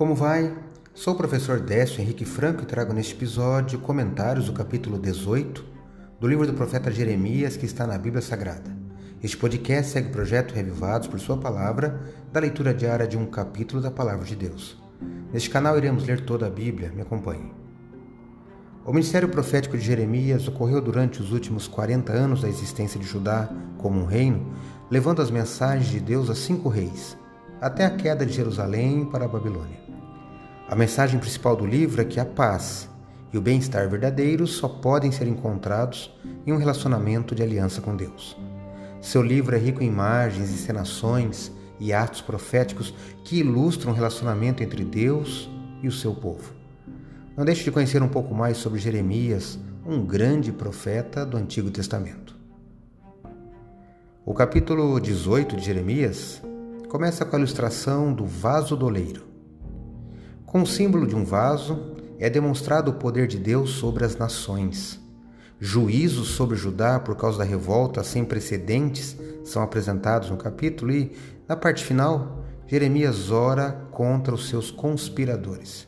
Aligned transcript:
Como 0.00 0.14
vai? 0.14 0.56
Sou 0.94 1.12
o 1.12 1.16
professor 1.18 1.60
Décio 1.60 2.00
Henrique 2.00 2.24
Franco 2.24 2.62
e 2.62 2.64
trago 2.64 2.90
neste 2.94 3.12
episódio 3.12 3.78
comentários 3.80 4.46
do 4.46 4.52
capítulo 4.54 4.98
18 4.98 5.62
do 6.18 6.26
livro 6.26 6.46
do 6.46 6.54
profeta 6.54 6.90
Jeremias 6.90 7.54
que 7.54 7.66
está 7.66 7.86
na 7.86 7.98
Bíblia 7.98 8.22
Sagrada. 8.22 8.74
Este 9.22 9.36
podcast 9.36 9.92
segue 9.92 10.08
o 10.08 10.12
projeto 10.12 10.54
Revivados 10.54 11.06
por 11.06 11.20
Sua 11.20 11.36
Palavra, 11.36 12.00
da 12.32 12.40
leitura 12.40 12.72
diária 12.72 13.06
de 13.06 13.18
um 13.18 13.26
capítulo 13.26 13.82
da 13.82 13.90
Palavra 13.90 14.24
de 14.24 14.34
Deus. 14.34 14.82
Neste 15.30 15.50
canal 15.50 15.76
iremos 15.76 16.06
ler 16.06 16.24
toda 16.24 16.46
a 16.46 16.50
Bíblia, 16.50 16.90
me 16.96 17.02
acompanhe. 17.02 17.52
O 18.86 18.92
ministério 18.94 19.28
profético 19.28 19.76
de 19.76 19.84
Jeremias 19.84 20.48
ocorreu 20.48 20.80
durante 20.80 21.20
os 21.20 21.30
últimos 21.30 21.68
40 21.68 22.10
anos 22.10 22.40
da 22.40 22.48
existência 22.48 22.98
de 22.98 23.06
Judá 23.06 23.50
como 23.76 24.00
um 24.00 24.06
reino, 24.06 24.50
levando 24.90 25.20
as 25.20 25.30
mensagens 25.30 25.90
de 25.90 26.00
Deus 26.00 26.30
a 26.30 26.34
cinco 26.34 26.70
reis, 26.70 27.18
até 27.60 27.84
a 27.84 27.90
queda 27.90 28.24
de 28.24 28.32
Jerusalém 28.32 29.04
para 29.04 29.26
a 29.26 29.28
Babilônia. 29.28 29.78
A 30.68 30.74
mensagem 30.74 31.20
principal 31.20 31.54
do 31.54 31.66
livro 31.66 32.00
é 32.00 32.04
que 32.04 32.18
a 32.18 32.24
paz 32.24 32.88
e 33.32 33.38
o 33.38 33.40
bem-estar 33.40 33.88
verdadeiros 33.88 34.52
só 34.52 34.68
podem 34.68 35.12
ser 35.12 35.26
encontrados 35.26 36.10
em 36.46 36.52
um 36.52 36.56
relacionamento 36.56 37.34
de 37.34 37.42
aliança 37.42 37.80
com 37.80 37.94
Deus. 37.94 38.36
Seu 39.00 39.22
livro 39.22 39.54
é 39.54 39.58
rico 39.58 39.82
em 39.82 39.86
imagens, 39.86 40.50
encenações 40.50 41.52
e 41.78 41.92
atos 41.92 42.20
proféticos 42.20 42.94
que 43.24 43.40
ilustram 43.40 43.92
o 43.92 43.94
relacionamento 43.94 44.62
entre 44.62 44.84
Deus 44.84 45.50
e 45.82 45.88
o 45.88 45.92
seu 45.92 46.14
povo. 46.14 46.52
Não 47.36 47.44
deixe 47.44 47.64
de 47.64 47.70
conhecer 47.70 48.02
um 48.02 48.08
pouco 48.08 48.34
mais 48.34 48.56
sobre 48.56 48.78
Jeremias, 48.78 49.58
um 49.86 50.04
grande 50.04 50.52
profeta 50.52 51.24
do 51.24 51.36
Antigo 51.36 51.70
Testamento. 51.70 52.36
O 54.24 54.34
capítulo 54.34 55.00
18 55.00 55.56
de 55.56 55.64
Jeremias 55.64 56.42
começa 56.90 57.24
com 57.24 57.36
a 57.36 57.38
ilustração 57.38 58.12
do 58.12 58.26
vaso 58.26 58.76
doleiro. 58.76 59.22
Com 60.44 60.62
o 60.62 60.66
símbolo 60.66 61.06
de 61.06 61.14
um 61.14 61.24
vaso, 61.24 61.94
é 62.18 62.28
demonstrado 62.28 62.90
o 62.90 62.94
poder 62.94 63.28
de 63.28 63.38
Deus 63.38 63.70
sobre 63.70 64.04
as 64.04 64.16
nações. 64.16 65.00
Juízos 65.60 66.30
sobre 66.30 66.56
Judá 66.56 66.98
por 66.98 67.14
causa 67.14 67.38
da 67.38 67.44
revolta 67.44 68.02
sem 68.02 68.24
precedentes 68.24 69.16
são 69.44 69.62
apresentados 69.62 70.30
no 70.30 70.36
capítulo 70.36 70.90
e, 70.90 71.12
na 71.46 71.54
parte 71.54 71.84
final, 71.84 72.44
Jeremias 72.66 73.30
ora 73.30 73.86
contra 73.92 74.34
os 74.34 74.48
seus 74.48 74.72
conspiradores. 74.72 75.86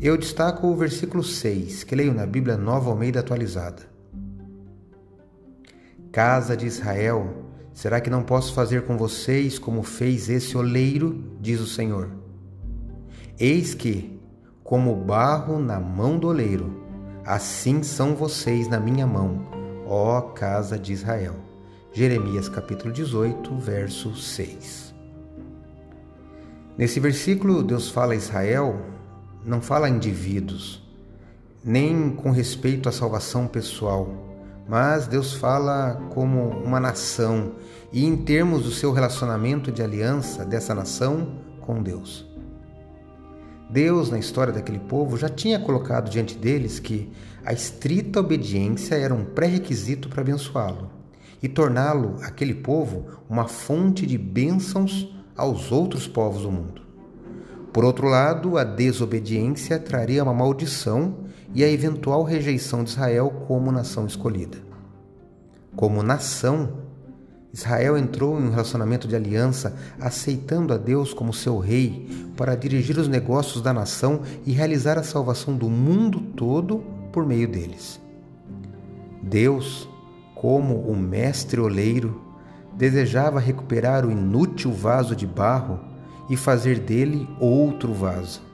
Eu 0.00 0.16
destaco 0.16 0.66
o 0.66 0.74
versículo 0.74 1.22
6, 1.22 1.84
que 1.84 1.94
leio 1.94 2.12
na 2.12 2.26
Bíblia 2.26 2.56
Nova 2.56 2.90
Almeida 2.90 3.20
atualizada. 3.20 3.82
Casa 6.10 6.56
de 6.56 6.66
Israel, 6.66 7.47
Será 7.78 8.00
que 8.00 8.10
não 8.10 8.24
posso 8.24 8.54
fazer 8.54 8.86
com 8.86 8.98
vocês 8.98 9.56
como 9.56 9.84
fez 9.84 10.28
esse 10.28 10.56
oleiro? 10.58 11.22
diz 11.40 11.60
o 11.60 11.66
Senhor. 11.68 12.10
Eis 13.38 13.72
que, 13.72 14.20
como 14.64 14.96
barro 14.96 15.60
na 15.60 15.78
mão 15.78 16.18
do 16.18 16.26
oleiro, 16.26 16.82
assim 17.24 17.84
são 17.84 18.16
vocês 18.16 18.66
na 18.66 18.80
minha 18.80 19.06
mão, 19.06 19.46
ó 19.86 20.20
casa 20.20 20.76
de 20.76 20.92
Israel. 20.92 21.36
Jeremias 21.92 22.48
capítulo 22.48 22.92
18, 22.92 23.56
verso 23.58 24.12
6. 24.12 24.92
Nesse 26.76 26.98
versículo, 26.98 27.62
Deus 27.62 27.88
fala 27.88 28.12
a 28.12 28.16
Israel, 28.16 28.76
não 29.44 29.60
fala 29.60 29.86
a 29.86 29.90
indivíduos, 29.90 30.82
nem 31.64 32.10
com 32.10 32.32
respeito 32.32 32.88
à 32.88 32.92
salvação 32.92 33.46
pessoal 33.46 34.27
mas 34.68 35.06
Deus 35.06 35.32
fala 35.32 35.94
como 36.10 36.50
uma 36.50 36.78
nação 36.78 37.52
e 37.90 38.04
em 38.04 38.14
termos 38.16 38.64
do 38.64 38.70
seu 38.70 38.92
relacionamento 38.92 39.72
de 39.72 39.82
aliança 39.82 40.44
dessa 40.44 40.74
nação 40.74 41.38
com 41.62 41.82
Deus. 41.82 42.28
Deus, 43.70 44.10
na 44.10 44.18
história 44.18 44.52
daquele 44.52 44.78
povo, 44.78 45.16
já 45.16 45.28
tinha 45.28 45.58
colocado 45.58 46.10
diante 46.10 46.36
deles 46.36 46.78
que 46.78 47.10
a 47.44 47.52
estrita 47.52 48.20
obediência 48.20 48.94
era 48.94 49.14
um 49.14 49.24
pré-requisito 49.24 50.08
para 50.08 50.20
abençoá-lo 50.20 50.90
e 51.42 51.48
torná-lo, 51.48 52.16
aquele 52.22 52.54
povo, 52.54 53.06
uma 53.28 53.46
fonte 53.46 54.06
de 54.06 54.18
bênçãos 54.18 55.14
aos 55.36 55.70
outros 55.70 56.06
povos 56.06 56.42
do 56.42 56.50
mundo. 56.50 56.82
Por 57.72 57.84
outro 57.84 58.08
lado, 58.08 58.58
a 58.58 58.64
desobediência 58.64 59.78
traria 59.78 60.24
uma 60.24 60.34
maldição 60.34 61.27
e 61.54 61.64
a 61.64 61.70
eventual 61.70 62.22
rejeição 62.22 62.84
de 62.84 62.90
Israel 62.90 63.30
como 63.46 63.72
nação 63.72 64.06
escolhida. 64.06 64.58
Como 65.74 66.02
nação, 66.02 66.72
Israel 67.52 67.96
entrou 67.96 68.38
em 68.38 68.44
um 68.44 68.50
relacionamento 68.50 69.08
de 69.08 69.16
aliança, 69.16 69.74
aceitando 70.00 70.74
a 70.74 70.76
Deus 70.76 71.14
como 71.14 71.32
seu 71.32 71.58
rei 71.58 72.30
para 72.36 72.54
dirigir 72.54 72.98
os 72.98 73.08
negócios 73.08 73.62
da 73.62 73.72
nação 73.72 74.20
e 74.44 74.52
realizar 74.52 74.98
a 74.98 75.02
salvação 75.02 75.56
do 75.56 75.68
mundo 75.68 76.20
todo 76.36 76.84
por 77.12 77.26
meio 77.26 77.48
deles. 77.48 78.00
Deus, 79.22 79.88
como 80.34 80.76
o 80.82 80.96
mestre 80.96 81.60
oleiro, 81.60 82.20
desejava 82.74 83.40
recuperar 83.40 84.06
o 84.06 84.10
inútil 84.10 84.72
vaso 84.72 85.16
de 85.16 85.26
barro 85.26 85.80
e 86.30 86.36
fazer 86.36 86.78
dele 86.78 87.28
outro 87.40 87.92
vaso. 87.92 88.47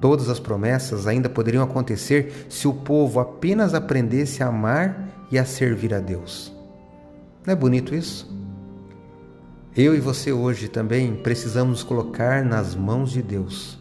Todas 0.00 0.28
as 0.28 0.38
promessas 0.38 1.06
ainda 1.06 1.28
poderiam 1.28 1.64
acontecer 1.64 2.46
se 2.48 2.68
o 2.68 2.74
povo 2.74 3.18
apenas 3.18 3.74
aprendesse 3.74 4.42
a 4.42 4.48
amar 4.48 5.26
e 5.30 5.38
a 5.38 5.44
servir 5.44 5.94
a 5.94 6.00
Deus. 6.00 6.52
Não 7.44 7.52
é 7.52 7.56
bonito 7.56 7.94
isso? 7.94 8.34
Eu 9.76 9.94
e 9.94 10.00
você 10.00 10.32
hoje 10.32 10.68
também 10.68 11.14
precisamos 11.14 11.82
colocar 11.82 12.44
nas 12.44 12.74
mãos 12.74 13.10
de 13.10 13.22
Deus, 13.22 13.78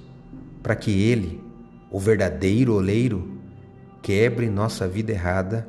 para 0.62 0.76
que 0.76 0.92
Ele, 0.92 1.42
o 1.90 2.00
verdadeiro 2.00 2.76
oleiro, 2.76 3.40
quebre 4.02 4.50
nossa 4.50 4.88
vida 4.88 5.12
errada 5.12 5.68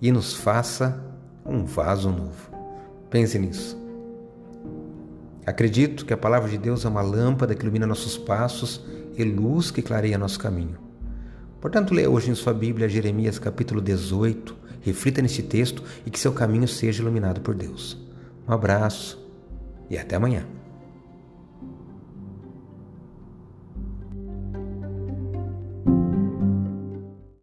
e 0.00 0.12
nos 0.12 0.34
faça 0.34 1.02
um 1.44 1.64
vaso 1.64 2.10
novo. 2.10 2.50
Pense 3.10 3.38
nisso. 3.38 3.83
Acredito 5.46 6.06
que 6.06 6.12
a 6.14 6.16
palavra 6.16 6.48
de 6.48 6.56
Deus 6.56 6.84
é 6.84 6.88
uma 6.88 7.02
lâmpada 7.02 7.54
que 7.54 7.62
ilumina 7.62 7.86
nossos 7.86 8.16
passos 8.16 8.80
e 9.16 9.22
luz 9.22 9.70
que 9.70 9.82
clareia 9.82 10.16
nosso 10.16 10.38
caminho. 10.38 10.78
Portanto, 11.60 11.94
leia 11.94 12.10
hoje 12.10 12.30
em 12.30 12.34
sua 12.34 12.54
Bíblia 12.54 12.88
Jeremias 12.88 13.38
capítulo 13.38 13.80
18, 13.80 14.56
reflita 14.80 15.20
neste 15.20 15.42
texto 15.42 15.82
e 16.06 16.10
que 16.10 16.18
seu 16.18 16.32
caminho 16.32 16.66
seja 16.66 17.02
iluminado 17.02 17.40
por 17.40 17.54
Deus. 17.54 17.98
Um 18.48 18.52
abraço 18.52 19.22
e 19.90 19.98
até 19.98 20.16
amanhã. 20.16 20.46